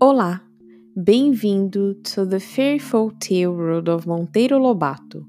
[0.00, 0.40] Olá,
[0.96, 5.26] bem-vindo to the Fairyful Tale World of Monteiro Lobato.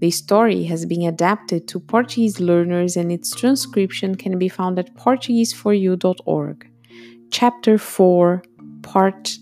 [0.00, 4.94] The story has been adapted to Portuguese learners and its transcription can be found at
[4.94, 6.70] portugueseforyou.org.
[7.30, 8.42] Chapter 4,
[8.82, 9.38] Part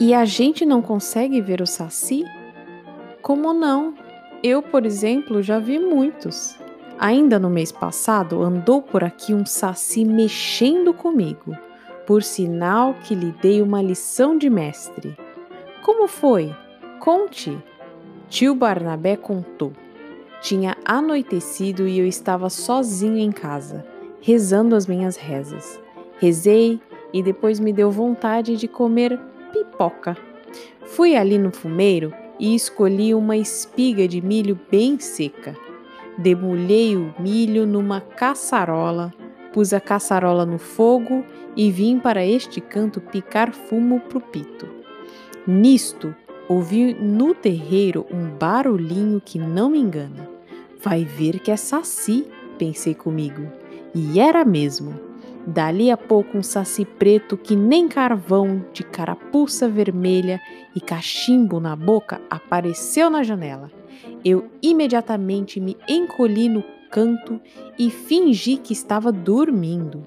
[0.00, 2.24] E a gente não consegue ver o saci?
[3.20, 3.94] Como não?
[4.42, 6.58] Eu, por exemplo, já vi muitos.
[6.98, 11.54] Ainda no mês passado andou por aqui um saci mexendo comigo,
[12.06, 15.14] por sinal que lhe dei uma lição de mestre.
[15.82, 16.50] Como foi?
[16.98, 17.58] Conte.
[18.30, 19.70] Tio Barnabé contou.
[20.40, 23.84] Tinha anoitecido e eu estava sozinho em casa,
[24.22, 25.78] rezando as minhas rezas.
[26.18, 26.80] Rezei
[27.12, 29.20] e depois me deu vontade de comer
[29.80, 30.16] pipoca.
[30.84, 35.56] Fui ali no fumeiro e escolhi uma espiga de milho bem seca.
[36.18, 39.12] Demolhei o milho numa caçarola,
[39.52, 41.24] pus a caçarola no fogo
[41.56, 44.68] e vim para este canto picar fumo pro pito.
[45.46, 46.14] Nisto,
[46.46, 50.28] ouvi no terreiro um barulhinho que não me engana.
[50.82, 52.26] Vai ver que é saci,
[52.58, 53.46] pensei comigo.
[53.94, 55.09] E era mesmo.
[55.46, 60.40] Dali a pouco um saci preto que nem carvão, de carapuça vermelha
[60.76, 63.70] e cachimbo na boca apareceu na janela.
[64.24, 67.40] Eu imediatamente me encolhi no canto
[67.78, 70.02] e fingi que estava dormindo.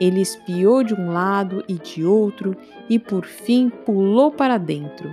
[0.00, 2.56] Ele espiou de um lado e de outro
[2.88, 5.10] e por fim pulou para dentro.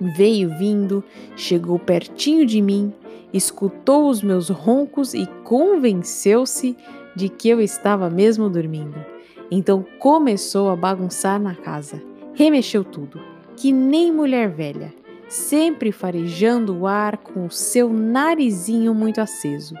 [0.00, 1.04] Veio vindo,
[1.36, 2.92] chegou pertinho de mim,
[3.32, 6.76] escutou os meus roncos e convenceu-se
[7.14, 9.04] de que eu estava mesmo dormindo.
[9.50, 12.02] Então começou a bagunçar na casa,
[12.34, 13.20] remexeu tudo,
[13.56, 19.76] que nem mulher velha sempre farejando o ar com o seu narizinho muito aceso.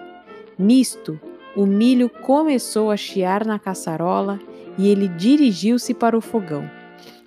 [0.56, 1.20] Nisto,
[1.56, 4.38] o milho começou a chiar na caçarola
[4.78, 6.70] e ele dirigiu-se para o fogão.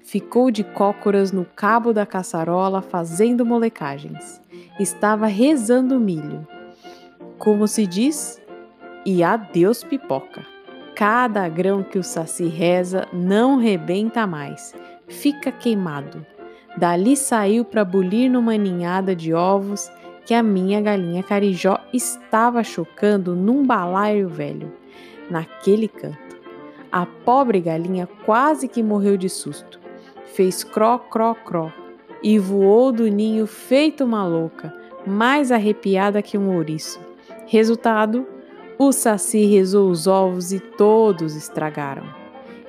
[0.01, 4.39] Ficou de cócoras no cabo da caçarola fazendo molecagens.
[4.79, 6.47] Estava rezando o milho.
[7.37, 8.41] Como se diz?
[9.05, 10.45] E adeus pipoca.
[10.95, 14.73] Cada grão que o saci reza não rebenta mais,
[15.07, 16.25] fica queimado.
[16.77, 19.91] Dali saiu para bulir numa ninhada de ovos
[20.25, 24.71] que a minha galinha carijó estava chocando num balaio velho,
[25.29, 26.37] naquele canto.
[26.91, 29.79] A pobre galinha quase que morreu de susto.
[30.25, 31.71] Fez cró, cró, cró
[32.23, 34.73] e voou do ninho feito uma louca,
[35.05, 36.99] mais arrepiada que um ouriço.
[37.45, 38.25] Resultado:
[38.77, 42.03] o saci rezou os ovos e todos estragaram.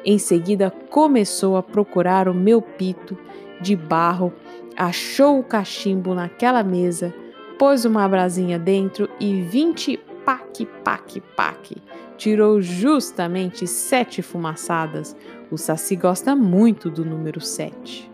[0.05, 3.17] Em seguida, começou a procurar o meu pito
[3.61, 4.33] de barro,
[4.77, 7.15] achou o cachimbo naquela mesa,
[7.59, 11.77] pôs uma brasinha dentro e vinte pac, pac, pac.
[12.17, 15.17] Tirou justamente sete fumaçadas.
[15.51, 18.14] O Saci gosta muito do número sete.